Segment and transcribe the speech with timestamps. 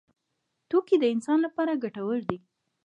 [0.69, 2.37] توکي د انسان لپاره ګټور دي.